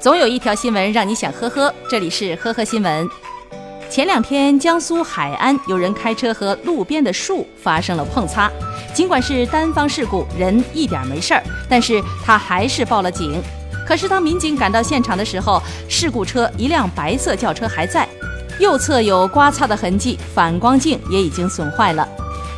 [0.00, 3.06] 总有一条新闻让你想呵呵，这里是呵呵新闻。
[3.90, 8.50] 前两天，江苏海安有人开车和路边的树发生了碰擦，
[8.94, 13.42] 尽管是单方事故，人一点没事儿，但是他还是报了警。
[13.86, 18.08] 可是当民警赶到现场的时候，事故车一辆白色轿车还在，
[18.58, 22.08] 右侧有刮擦的痕迹，反光镜也已经损坏了。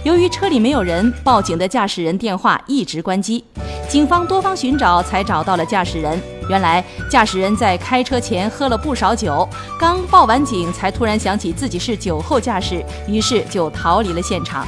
[0.04, 3.44] 由于车里没有人，报警的驾驶人电话一直关机。
[3.88, 6.20] 警方多方寻找，才找到了驾驶人。
[6.48, 9.48] 原来，驾驶人在开车前喝了不少酒，
[9.78, 14.66] 刚报完警，才突然想起自己是酒后驾驶，于是就逃离了现场。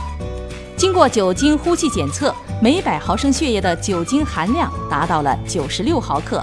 [0.76, 6.40] 经过酒精呼气检测，每百毫升血液的酒精含量达到了九十六毫克。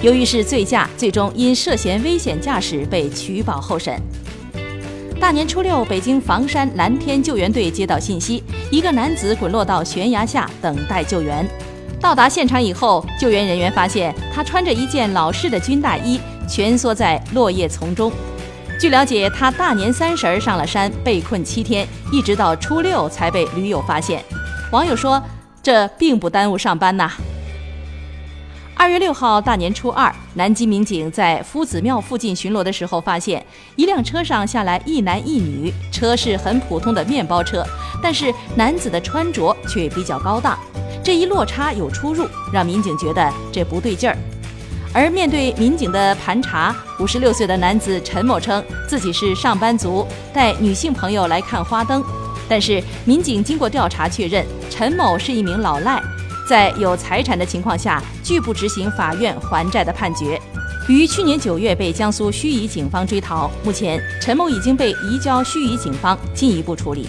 [0.00, 3.96] 由于是醉驾，最终因涉嫌危险驾驶被取保候审。
[5.20, 11.48] 大年初六，北京房山蓝天救援队接到信息，一个男子滚落到悬崖下等待救援。
[12.00, 18.12] 到达现场以后，救援人员发现他穿着一件老式的军大衣，蜷缩在落叶丛中。
[18.78, 24.22] 据了解，他大年三十儿上了山，被困七天，一直到初六才被驴友发现。
[24.72, 25.22] 网友说
[25.62, 27.10] ：“这并不耽误上班呐。”
[28.84, 33.42] 二月六号，大年初二，南京民警在夫子庙附近巡逻的时候，发现
[33.76, 37.64] 一辆车上下来一男一女，车是很普通的面包车，
[38.02, 40.58] 但是男子的穿着却比较高档，
[41.02, 44.14] 这一落差有出入，让民警觉得这不对劲儿。
[44.92, 52.04] 而面对民警的盘查，五十六岁的男子陈某称自己是上班族，带女性朋友来看花灯，
[52.46, 56.02] 但是民警经过调查确认，陈某是一名老赖。
[56.46, 60.40] 在有财产的情况下，拒不执行法院还债的判决，
[60.88, 63.50] 于去年九月被江苏盱眙警方追逃。
[63.62, 67.06] 目前，陈某已经被移交盱眙警方进一步处理。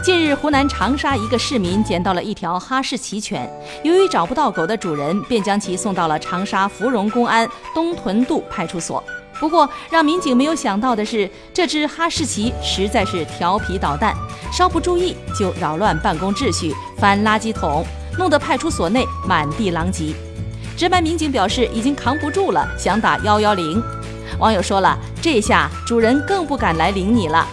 [0.00, 3.50] 近日，湖南长沙一个市民捡到了一条哈士奇犬，
[3.82, 9.02] 由于找不到狗的主人，便将其送到了长沙芙蓉公安东屯渡派出所。
[9.40, 14.14] 不过，让民警没有想到的是，这只哈士奇实在是调皮捣蛋，
[14.52, 17.84] 稍不注意就扰乱办公秩序，翻垃圾桶，
[18.18, 20.14] 弄得派出所内满地狼藉。
[20.76, 23.82] 值班民警表示已经扛不住了，想打幺幺零。
[24.38, 27.46] 网友说了，这下主人更不敢来领你了。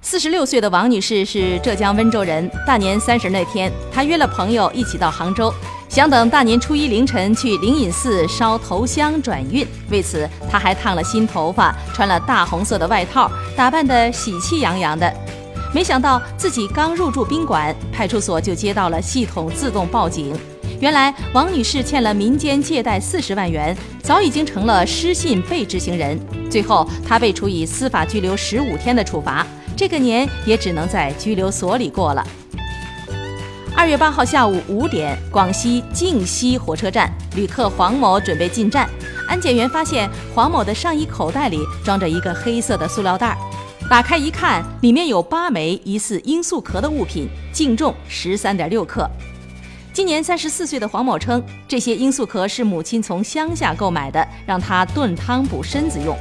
[0.00, 5.52] 四十六岁的王女士是浙江温州人，大年三十那天，她约了朋友一起到杭州。
[5.88, 15.12] 想等大年初一凌晨去灵隐寺烧头香转运，为此她还烫了新头发，穿了大红色的外套，打扮得喜气洋洋的。
[15.74, 20.34] 没想到自己刚入住宾馆，派出所就接到了系统自动报警。
[20.80, 26.18] 原来王女士欠了民间借贷四十万元，早已经成了失信被执行人。
[26.48, 29.46] 最后她被处以司法拘留十五天的处罚，
[29.76, 32.26] 这个年也只能在拘留所里过了。
[33.76, 38.88] 二月八号下午五点，广西靖西火车站，旅客黄某准备进站，
[39.28, 43.38] 安检员发现黄某的上衣口袋里装着一个黑色的塑料袋儿，
[43.88, 49.08] 打开一看，里面有八枚疑似罂粟壳的物品，净重十三点六克。
[49.94, 56.14] 今年三十四岁的黄某称，这些罂粟壳是母亲从乡下购买的，让他炖汤补身子用。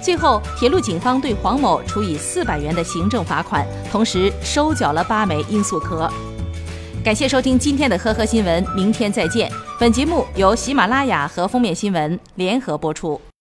[0.00, 6.08] 最后，铁路警方对黄某处以四百元的行政罚款，同时收缴了八枚罂粟壳。
[7.04, 9.50] 感谢收听今天的呵呵新闻，明天再见。
[9.78, 13.20] 本节目由喜马拉雅和封面新闻联合播出。